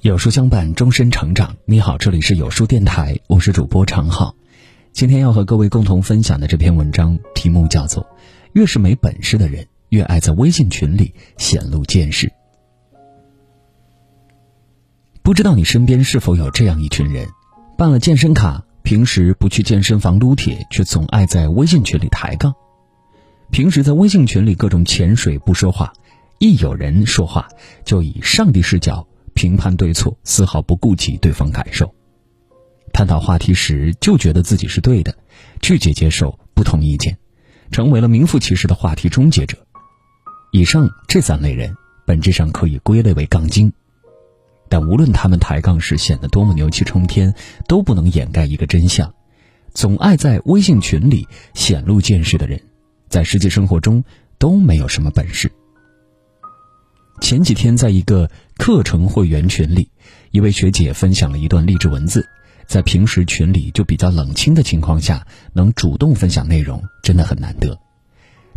[0.00, 1.56] 有书相伴，终身成长。
[1.64, 4.32] 你好，这里是有书电台，我是主播常浩。
[4.92, 8.04] 今天要和各位共同分享的这篇文章题目叫做
[8.52, 12.28] 《越是没本事的人，越爱在微信群里显露见识》。
[15.20, 17.28] 不知道你身边是否有这样一群人，
[17.76, 22.54] 办了健身卡，平时不去健身房撸铁，却总爱在微信群里抬杠。
[23.50, 25.92] 平时在微信群里各种潜水不说话，
[26.38, 27.48] 一有人说话，
[27.84, 29.04] 就以上帝视角。
[29.38, 31.94] 评判对错，丝毫不顾及对方感受。
[32.92, 35.14] 探讨话题时，就觉得自己是对的，
[35.62, 37.16] 拒绝接受不同意见，
[37.70, 39.56] 成为了名副其实的话题终结者。
[40.50, 41.72] 以上这三类人，
[42.04, 43.72] 本质上可以归类为杠精。
[44.68, 47.32] 但无论他们抬杠时显得多么牛气冲天，
[47.68, 49.14] 都不能掩盖一个真相：
[49.72, 52.60] 总爱在微信群里显露见识的人，
[53.08, 54.02] 在实际生活中
[54.36, 55.52] 都没有什么本事。
[57.20, 59.90] 前几天，在一个课程会员群里，
[60.30, 62.26] 一位学姐分享了一段励志文字。
[62.66, 67.78] 在平时群里就比较冷清的情况下，能主动分享内容，真的很难得。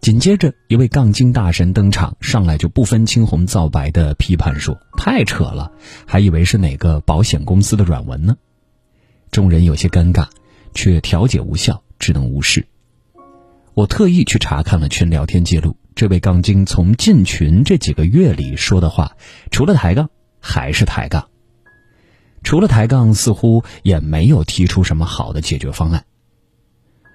[0.00, 5.72] 紧接着，一位杠精大神登场，上来就不分青红皂白的批判说：“太扯了，
[6.06, 8.36] 还以为是哪个保险公司的软文呢。”
[9.30, 10.26] 众人有些尴尬，
[10.74, 12.66] 却调解无效，只能无视。
[13.78, 15.76] 我特意去查看了群聊天记录。
[15.94, 19.12] 这位杠精从进群这几个月里说的话，
[19.52, 21.28] 除了抬杠还是抬杠。
[22.42, 26.06] 除了抬杠，似乎也没有提出什么好的解决方案。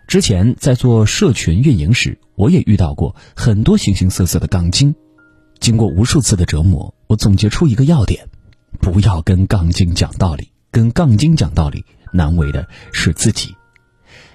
[0.07, 4.95] 之前在做社群运营时，我也遇到过很多形形色色的杠精。
[5.59, 8.29] 经过无数次的折磨，我总结出一个要点：
[8.79, 10.53] 不要跟杠精讲道理。
[10.71, 11.83] 跟杠精讲道理，
[12.13, 13.53] 难为的是自己。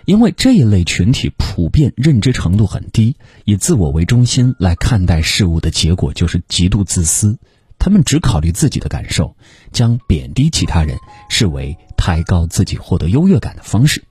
[0.09, 3.15] 因为这一类群体普遍认知程度很低，
[3.45, 7.39] 以自我为中心来看待事物的结果就是极度自私。
[7.79, 9.37] 他们只考虑自己的感受，
[9.71, 10.97] 将贬低其他人
[11.29, 14.03] 视为抬高自己获得优越感的方式。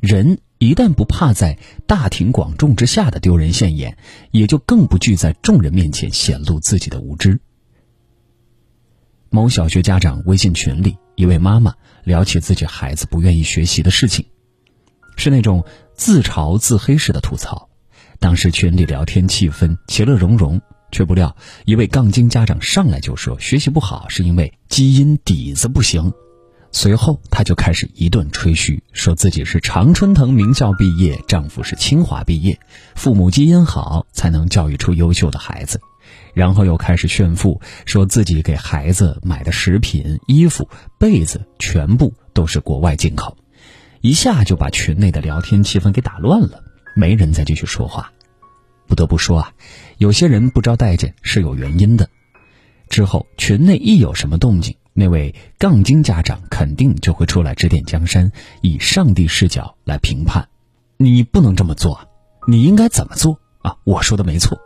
[0.00, 3.98] 人一旦不怕在大庭广众之下的丢人现眼，
[4.30, 7.38] 也就更不惧在众人面前显露自己的无知。
[9.28, 14.24] 某小学家长微信群里，一位妈妈聊起自己孩子不愿意学习的事情。
[15.16, 15.64] 是那种
[15.94, 17.68] 自嘲自黑式的吐槽，
[18.18, 26.12] 当时群里聊天气氛其乐融融，却不料一位杠精家长上来就说学习不好是因为基因底子不行，
[26.70, 32.58] 随后他就开始一顿吹嘘，说自己是常春藤名校毕业，丈夫是清华毕业，
[32.94, 35.80] 父母基因好才能教育出优秀的孩子，
[36.34, 40.68] 然后又开始炫富，说自己给孩子买的食品、衣服、
[40.98, 43.36] 被子全部都是国外进口。
[44.02, 46.64] 一下就把群内的聊天气氛给打乱了，
[46.96, 48.12] 没人再继续说话。
[48.88, 49.52] 不得不说啊，
[49.96, 52.10] 有些人不招待见是有原因的。
[52.88, 60.48] 之后群内一有什么动静，那位杠精家长肯定就会出来指点江山，以上帝视角来评判。
[60.96, 62.08] 你不能这么做，
[62.48, 63.76] 你应该怎么做啊？
[63.84, 64.58] 我说的没错。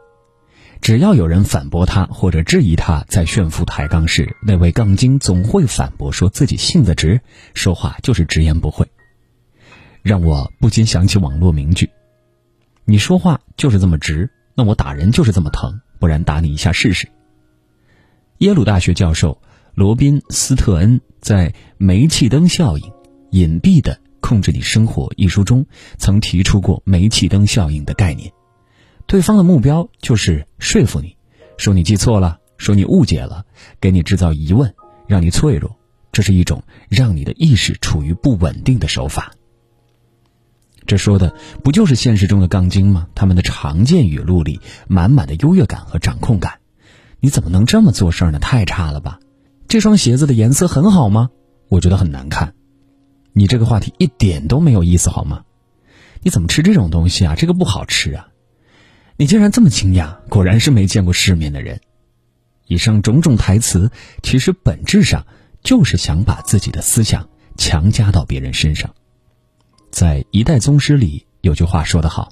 [0.80, 7.20] 只要有人反驳他或者质疑他在炫富抬杠时，那位杠精总会反驳说自己性子直，
[7.53, 8.88] 说话就是直言不讳。
[10.06, 11.90] 让我不禁想起网络名句
[12.86, 17.08] ：“你说话就是这么直，那我打人就是这么疼，不然打你一下试试。”
[18.38, 19.42] 耶鲁大学教授
[19.74, 22.92] 罗宾斯特恩在《煤气灯效应：
[23.32, 25.66] 隐蔽的控制你生活》一书中
[25.98, 28.32] 曾提出过煤气灯效应的概念。
[29.08, 31.16] 对方的目标就是说服你，
[31.56, 33.44] 说你记错了，说你误解了，
[33.80, 34.72] 给你制造疑问，
[35.08, 35.76] 让你脆弱。
[36.12, 39.32] 这是一种让你的意识处于不稳定的手法。
[40.86, 43.08] 这说的不就是现实中的杠精吗？
[43.14, 46.60] 他们的常见语录里满满的优越感和掌控感，
[47.20, 48.38] 你怎么能这么做事呢？
[48.38, 49.19] 太差了吧！
[49.69, 51.30] 这双鞋子的颜色很好吗？
[51.69, 52.54] 我觉得很难看。
[53.32, 55.42] 你这个话题一点都没有意思好吗？
[56.22, 57.34] 你怎么吃这种东西啊？
[57.34, 58.28] 这个不好吃啊！
[59.16, 61.80] 你竟然这么惊讶，果然是没见过世面的人。
[62.66, 63.91] 以上种种台词，
[64.22, 65.27] 其实本质上
[65.62, 68.94] 就是想把自己的思想强加到别人身上。
[69.97, 72.28] 在一代宗师里有句话说得好：“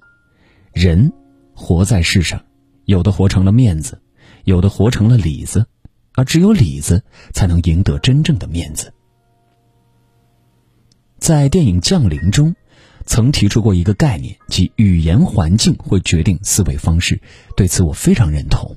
[0.75, 1.11] 人
[1.55, 2.45] 活在世上，
[2.85, 4.03] 有的活成了面子，
[4.45, 5.67] 有的活成了里子，
[6.13, 7.03] 而只有里子
[7.33, 8.93] 才能赢得真正的面子。”
[11.17, 12.55] 在电影《降临》中，
[13.07, 17.19] 曾提出过一个概念，即语言环境会决定思维方式。
[17.57, 18.77] 对此，我非常认同。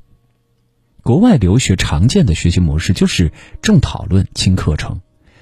[1.04, 5.02] 国外留学常见的学习模式就是重讨论轻课程。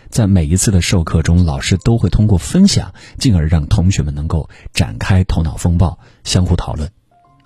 [0.09, 6.89] 在每一次的授课中，老师都会通过分享，进而让同学们能够展开头脑风暴，相互讨论，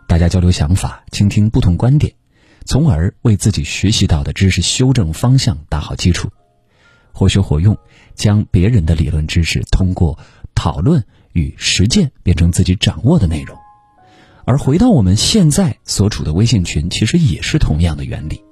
[0.07, 2.13] 大家交流想法，倾听不同观点，
[2.65, 6.29] 从而为自己学习到的知识修正方向打好基础，
[7.11, 7.77] 活学活用，
[8.13, 10.19] 将别人的理论知识通过
[10.53, 11.03] 讨论
[11.33, 13.57] 与实践变成自己掌握的内容。
[14.45, 18.43] 而回到我们现在所处的微信群，其实也是同样的原理。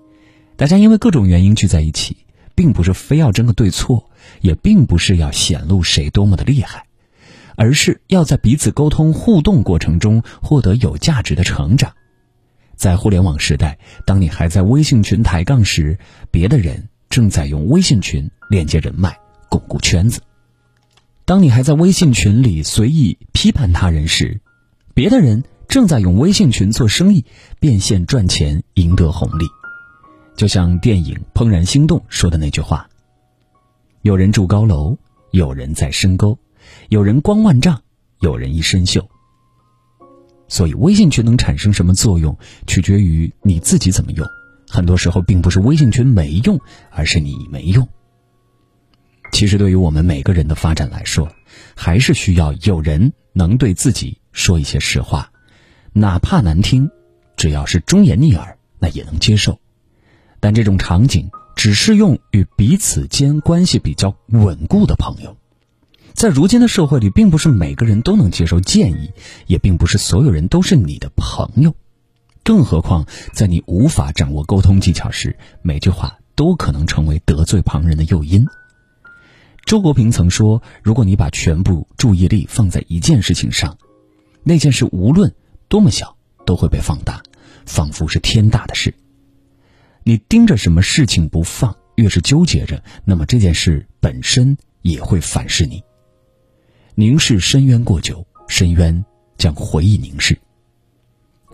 [0.55, 2.17] 大家因为各种原因聚在一起，
[2.57, 4.09] 并不是非要争个对错，
[4.41, 6.85] 也并不是要显露谁多么的厉害。
[7.55, 11.93] 而是要在彼此沟通互动过程中获得有价值的成长。
[12.75, 15.97] 在互联网时代，当你还在微信群抬杠时，
[16.31, 19.17] 别的人正在用微信群链接人脉、
[19.49, 20.19] 巩固圈子；
[21.25, 24.39] 当你还在微信群里随意批判他人时，
[24.93, 27.25] 别的人正在用微信群做生意、
[27.59, 29.45] 变现赚钱、赢得红利。
[30.37, 32.87] 就像电影《怦然心动》说的那句话
[34.03, 34.95] ：“有人住高楼，
[35.31, 36.37] 有人在深沟。”
[36.89, 37.81] 有人光万丈，
[38.19, 39.07] 有人一身锈。
[40.49, 42.37] 所以，微信群能产生什么作用，
[42.67, 44.27] 取决于你自己怎么用。
[44.69, 46.59] 很多时候，并不是微信群没用，
[46.91, 47.87] 而是你没用。
[49.31, 51.27] 其实，对于我们每个人的发展来说，
[51.73, 55.31] 还是需要有人能对自己说一些实话，
[55.93, 56.91] 哪怕难听，
[57.37, 59.59] 只要是忠言逆耳，那也能接受。
[60.39, 65.35] 但这种场景只适用与彼此间关系比较稳固的朋友。
[66.13, 69.11] 在如今的社会里，并不是每个人都能接受建议，
[69.45, 71.75] 也并不是所有人都是你的朋友。
[72.43, 78.45] 更何况，在你无法掌握沟通技巧时，每句话都可能成为得罪旁人的诱因。
[79.65, 83.77] 周国平曾说：“如果你把全部注意力放在一件事情上，
[84.43, 85.35] 那件事无论
[85.67, 87.21] 多么小，都会被放大，
[87.65, 88.95] 仿佛是天大的事。
[90.07, 95.83] 你盯着什么事情不放，越是纠结着，那么这件事本身也会反噬你。”
[96.95, 99.03] 凝视深渊过久，深渊
[99.37, 100.39] 将回忆凝视。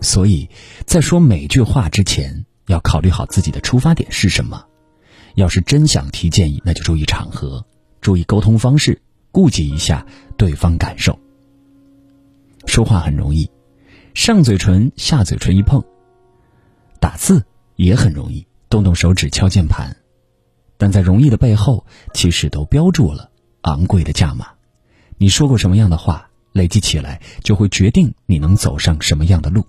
[0.00, 0.48] 所以，
[0.86, 4.64] 在说每句话之前，要考虑好自己的出发点是什么。
[5.34, 7.66] 要是真想提建议，那就注意场合，
[8.00, 9.02] 注意沟通方式，
[9.32, 11.18] 顾及一下对方感受。
[12.66, 13.50] 说话很容易，
[14.14, 15.80] 上嘴唇下嘴唇一碰；
[17.00, 17.44] 打字
[17.76, 19.96] 也很容易，动动手指敲键盘。
[20.76, 23.30] 但在容易的背后，其实都标注了
[23.62, 24.48] 昂贵的价码。
[25.18, 29.66] 你说过什么样的话，累积起来就会决定你能走上什么样的路。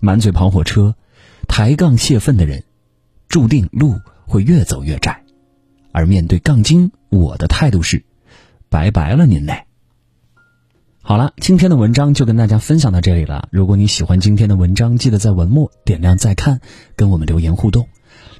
[0.00, 0.94] 满嘴跑火车、
[1.48, 2.64] 抬杠泄愤的人，
[3.28, 5.24] 注定路会越走越窄。
[5.92, 8.04] 而面对杠精，我的态度是：
[8.68, 9.67] 拜拜了您嘞。
[11.08, 13.48] 好了，今天的文章就跟大家分享到这里了。
[13.50, 16.60] 如果你喜欢今天的文章，记得在文末点亮再看，
[16.96, 17.88] 跟我们留言互动。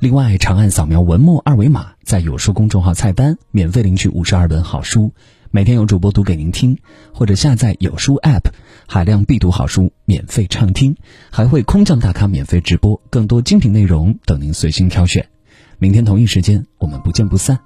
[0.00, 5.14] 另外，长按扫描文末二维码，在有书公众号菜单免费领取五十二本好书。
[5.50, 6.76] 每天有主播读给您听，
[7.14, 8.50] 或者下载有书 App，
[8.86, 10.96] 海量必读好书免费畅听，
[11.30, 15.26] 还会空降大咖免费直播，更多精品内容等您随心挑选。
[15.78, 17.60] 明天同一时间，我们不见不散。